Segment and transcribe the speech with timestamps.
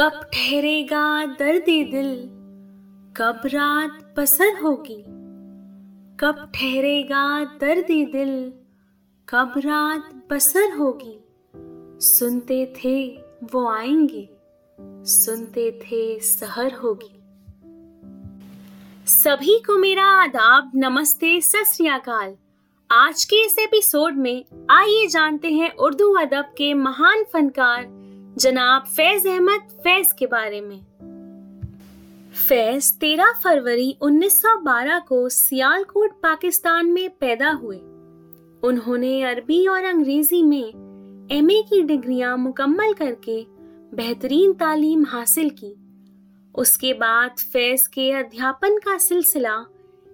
[0.00, 2.28] कब ठहरेगा दर्द दिल?
[3.16, 5.02] कब रात पसर होगी?
[6.20, 8.52] कब ठहरेगा दर्द दिल?
[9.28, 11.24] कब रात बसर होगी?
[12.00, 13.18] सुनते थे
[13.52, 14.30] वो आएँगे,
[15.04, 17.20] सुनते थे सहर होगी।
[19.06, 22.36] सभी को मेरा आदाब, नमस्ते, सत
[22.90, 28.07] आज के इस एपिसोड में आइए जानते हैं उर्दू अदब के महान फनकार
[28.38, 30.80] जनाब फैज अहमद फैज के बारे में।
[32.48, 37.76] फैज 13 फरवरी 1912 को सियालकोट, पाकिस्तान में पैदा हुए।
[38.62, 43.46] उन्होंने अरबी और अंग्रेज़ी में एमए की डिग्रियाँ मुकम्मल करके
[43.94, 45.74] बेहतरीन तालीम हासिल की।
[46.54, 49.64] उसके बाद फैज के अध्यापन का सिलसिला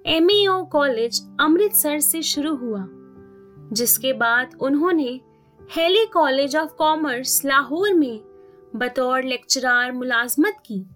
[0.06, 0.29] एम
[0.73, 2.88] कॉलेज अमृतसर से शुरू हुआ,
[3.73, 5.20] जिसके बाद उन्होंने
[5.70, 8.20] Hailey College of Commerce Lahore में
[8.77, 10.87] बतौर लेक्चरार मुलाजमत की।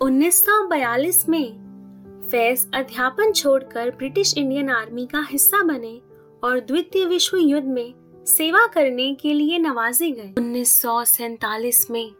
[0.00, 6.00] 1942 में फैज अध्यापन छोड़कर ब्रिटिश इंडियन आर्मी का हिस्सा बने
[6.44, 7.94] और द्वितीय विश्व युद्ध में
[8.26, 12.12] सेवा करने के लिए नवाजे गए। उन्नीस में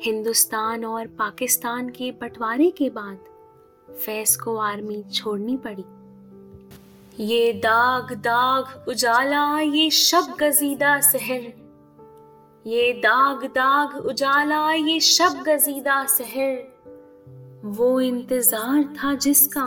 [0.00, 3.18] हिंदुस्तान और पाकिस्तान के बंटवारे के बाद
[3.94, 5.84] फैज को आर्मी छोड़नी पड़ी।
[7.20, 11.52] ये दाग दाग उजाला, ये शब गजीदा सहर।
[12.66, 19.66] ये दाग दाग उजाला, ये शब गजीदा सहर। वो इंतज़ार था जिसका,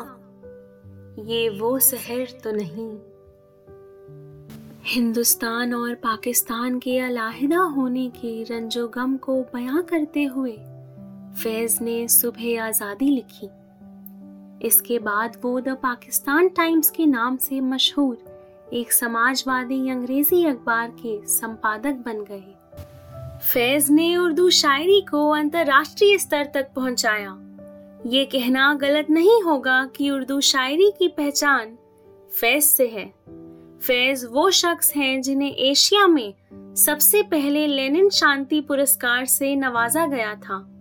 [1.20, 2.90] ये वो शहर तो नहीं।
[4.86, 10.58] हिंदुस्तान और पाकिस्तान के अलाहिदा होने के रंजो गम को बयां करते हुए
[11.44, 13.50] फैज ने सुबह आज़ादी लिखी।
[14.66, 21.28] इसके बाद वो द पाकिस्तान टाइम्स के नाम से मशहूर एक समाजवादी अंग्रेज़ी अखबार के
[21.28, 22.44] संपादक बन गए।
[23.54, 27.38] फैज ने उर्दू शायरी को अंतर्राष्ट्रीय स्तर तक पहुँचाया।
[28.06, 31.78] ये कहना गलत नहीं होगा कि उर्दू शायरी की पहचान
[32.40, 33.06] फैज से है।
[33.80, 36.34] फैज वो शख्स हैं जिन्हें एशिया में
[36.76, 40.75] सबसे पहले लेनिन शांति पुरस्कार से नवाजा गया था।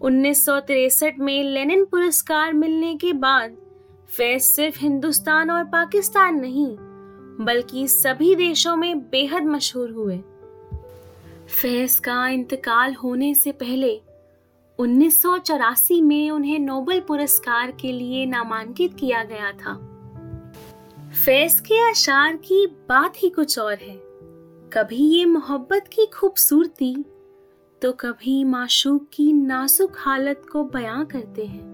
[0.00, 0.48] उन्नीस
[1.18, 3.56] में लेनिन पुरस्कार मिलने के बाद,
[4.08, 6.76] फैज सिर्फ़ हिंदुस्तान और पाकिस्तान नहीं,
[7.44, 10.18] बल्कि सभी देशों में बेहद मशहूर हुए।
[11.62, 14.00] फैज का इंतकाल होने से पहले,
[14.78, 19.74] उन्नीस सौ चौरासी में उन्हें नोबेल पुरस्कार के लिए नामांकित किया गया था।
[21.24, 23.96] फैज के अशार की बात ही कुछ और है।
[24.72, 27.04] कभी ये मोहब्बत की खूबसूरती
[27.82, 31.64] तो कभी माशूक की नाजुक हालत को बयां करते हैं।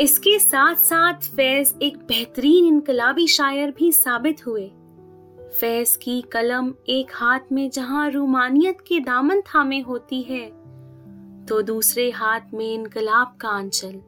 [0.00, 4.66] इसके साथ साथ फैज एक बेहतरीन इनकलाबी शायर भी साबित हुए।
[5.60, 10.46] फैज की कलम एक हाथ में जहाँ रूमानियत के दामन थामे होती है
[11.46, 14.00] तो दूसरे हाथ में इनकलाब का अंचल।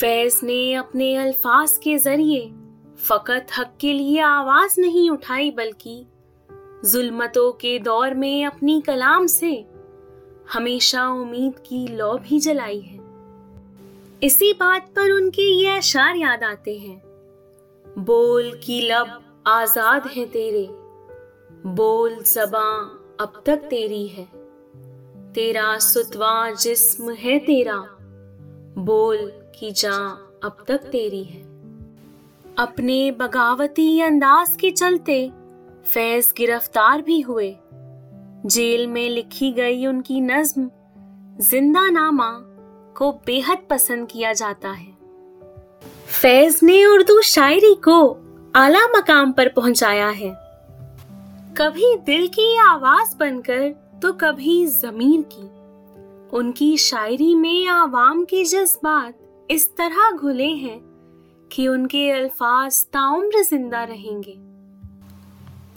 [0.00, 2.52] फैज ने अपने अल्फाज के ज़रिए
[2.98, 6.04] फकत हक के लिए आवाज़ नहीं उठाई, बल्कि
[6.82, 9.52] जुल्मतों के दौर में अपनी कलाम से
[10.52, 12.98] हमेशा उम्मीद की लौ भी जलाई है।
[14.22, 17.02] इसी बात पर उनके ये अशार याद आते हैं।
[17.86, 20.66] बोल की लब आज़ाद है तेरे,
[21.66, 22.74] बोल जबां
[23.20, 24.24] अब तक तेरी है।
[25.34, 27.76] तेरा सुतवा जिस्म है तेरा,
[28.78, 29.16] बोल
[29.58, 29.96] की जा
[30.44, 31.42] अब तक तेरी है।
[32.58, 35.30] अपने बगावती अंदाज के चलते
[35.86, 37.54] फैज गिरफ़्तार भी हुए।
[38.46, 40.70] जेल में लिखी गई उनकी नज्म,
[41.40, 42.30] ज़िंदा नामा
[42.96, 44.92] को बेहद पसंद किया जाता है।
[46.12, 47.98] फैज ने उर्दू शायरी को
[48.54, 50.30] आला मकाम पर पहुँचाया है।
[51.58, 53.68] कभी दिल की आवाज़ बनकर
[54.02, 55.46] तो कभी जमीर की।
[56.38, 60.80] उनकी शायरी में आवाम के जज्बात इस तरह घुले हैं
[61.50, 64.36] कि उनके अल्फाज ताउम्र ज़िंदा रहेंगे।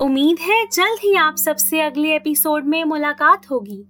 [0.01, 3.85] उम्मीद है जल्द ही आप सबसे अगले एपिसोड में मुलाकात होगी।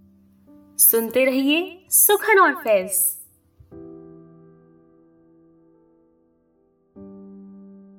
[0.78, 3.27] सुनते रहिए सुखन और फैज़।